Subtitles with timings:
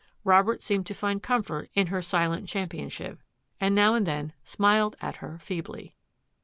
[0.23, 3.19] Robert seemed to find comfort in her silent championship,
[3.59, 5.95] and now and then smiled at her feebly.